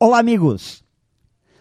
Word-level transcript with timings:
Olá, 0.00 0.20
amigos! 0.20 0.84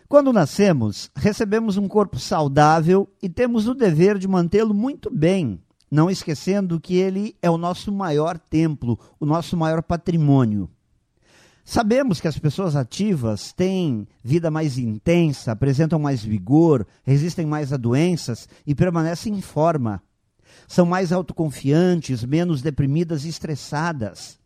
Quando 0.08 0.32
nascemos, 0.32 1.10
recebemos 1.16 1.76
um 1.76 1.88
corpo 1.88 2.20
saudável 2.20 3.10
e 3.20 3.28
temos 3.28 3.68
o 3.68 3.74
dever 3.74 4.20
de 4.20 4.28
mantê-lo 4.28 4.76
muito 4.76 5.10
bem, 5.10 5.60
não 5.90 6.08
esquecendo 6.08 6.80
que 6.80 6.96
ele 6.96 7.36
é 7.42 7.50
o 7.50 7.58
nosso 7.58 7.92
maior 7.92 8.38
templo, 8.38 9.00
o 9.20 9.26
nosso 9.26 9.58
maior 9.58 9.82
patrimônio. 9.82 10.70
Sabemos 11.66 12.22
que 12.22 12.28
as 12.28 12.38
pessoas 12.38 12.76
ativas 12.76 13.52
têm 13.54 14.08
vida 14.24 14.52
mais 14.52 14.78
intensa, 14.78 15.52
apresentam 15.52 15.98
mais 15.98 16.24
vigor, 16.24 16.86
resistem 17.04 17.48
mais 17.48 17.74
a 17.74 17.78
doenças 17.78 18.48
e 18.68 18.76
permanecem 18.76 19.34
em 19.34 19.42
forma. 19.42 20.00
São 20.68 20.86
mais 20.86 21.12
autoconfiantes, 21.12 22.24
menos 22.24 22.62
deprimidas 22.62 23.26
e 23.26 23.30
estressadas. 23.30 24.38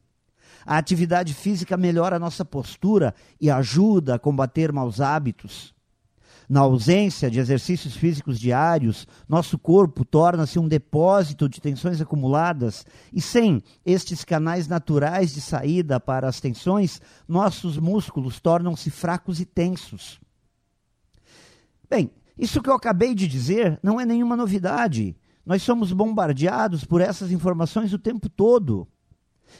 A 0.65 0.77
atividade 0.77 1.33
física 1.33 1.75
melhora 1.77 2.15
a 2.15 2.19
nossa 2.19 2.45
postura 2.45 3.13
e 3.39 3.49
ajuda 3.49 4.15
a 4.15 4.19
combater 4.19 4.71
maus 4.71 5.01
hábitos. 5.01 5.73
Na 6.51 6.59
ausência 6.59 7.31
de 7.31 7.39
exercícios 7.39 7.95
físicos 7.95 8.37
diários, 8.37 9.07
nosso 9.27 9.57
corpo 9.57 10.03
torna-se 10.03 10.59
um 10.59 10.67
depósito 10.67 11.47
de 11.47 11.61
tensões 11.61 12.01
acumuladas, 12.01 12.85
e 13.13 13.21
sem 13.21 13.63
estes 13.85 14.25
canais 14.25 14.67
naturais 14.67 15.33
de 15.33 15.39
saída 15.39 15.97
para 15.97 16.27
as 16.27 16.41
tensões, 16.41 16.99
nossos 17.25 17.77
músculos 17.77 18.41
tornam-se 18.41 18.89
fracos 18.89 19.39
e 19.39 19.45
tensos. 19.45 20.19
Bem, 21.89 22.11
isso 22.37 22.61
que 22.61 22.69
eu 22.69 22.73
acabei 22.73 23.15
de 23.15 23.27
dizer 23.27 23.79
não 23.81 23.97
é 23.97 24.05
nenhuma 24.05 24.35
novidade. 24.35 25.15
Nós 25.45 25.63
somos 25.63 25.93
bombardeados 25.93 26.83
por 26.83 26.99
essas 26.99 27.31
informações 27.31 27.93
o 27.93 27.99
tempo 27.99 28.27
todo. 28.27 28.87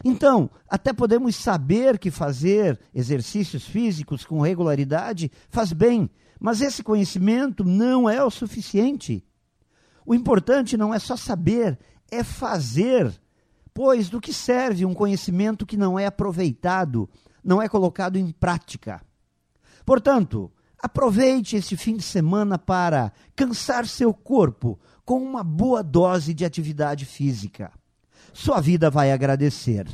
Então, 0.04 0.50
até 0.68 0.94
podemos 0.94 1.36
saber 1.36 2.00
que 2.00 2.10
fazer 2.10 2.80
exercícios 2.94 3.66
físicos 3.66 4.26
com 4.26 4.42
regularidade 4.42 5.32
faz 5.50 5.74
bem, 5.74 6.10
mas 6.40 6.62
esse 6.62 6.82
conhecimento 6.82 7.64
não 7.64 8.10
é 8.10 8.24
o 8.24 8.32
suficiente. 8.32 9.24
O 10.06 10.16
importante 10.16 10.76
não 10.76 10.94
é 10.94 11.00
só 11.00 11.16
saber, 11.16 11.78
é 12.10 12.24
fazer. 12.24 13.12
Pois 13.74 14.10
do 14.10 14.20
que 14.20 14.34
serve 14.34 14.86
um 14.86 14.94
conhecimento 14.94 15.66
que 15.66 15.78
não 15.78 15.98
é 15.98 16.06
aproveitado, 16.06 17.10
não 17.44 17.62
é 17.62 17.70
colocado 17.70 18.18
em 18.18 18.32
prática? 18.32 19.02
Portanto, 19.86 20.52
aproveite 20.82 21.56
este 21.56 21.78
fim 21.78 21.96
de 21.96 22.04
semana 22.04 22.58
para 22.58 23.14
cansar 23.36 23.88
seu 23.88 24.14
corpo 24.14 24.80
com 25.06 25.22
uma 25.24 25.44
boa 25.44 25.82
dose 25.84 26.34
de 26.34 26.44
atividade 26.44 27.06
física 27.06 27.72
sua 28.34 28.60
vida 28.62 28.90
vai 28.90 29.12
agradecer. 29.12 29.88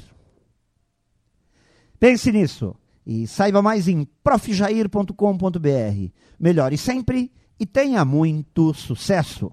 Pense 1.99 2.31
nisso 2.31 2.75
e 3.05 3.25
saiba 3.25 3.61
mais 3.61 3.87
em 3.87 4.05
profjair.com.br. 4.23 6.11
Melhore 6.39 6.77
sempre 6.77 7.31
e 7.59 7.65
tenha 7.65 8.03
muito 8.05 8.73
sucesso! 8.73 9.51